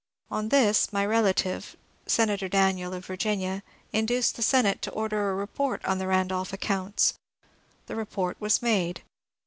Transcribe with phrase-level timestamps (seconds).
[0.31, 1.75] On this my relative.
[2.07, 3.61] Senator Daniel of Virginia,
[3.93, 7.13] induced the Senate to order a report on the Randolph accounts.
[7.85, 9.03] The re port was made.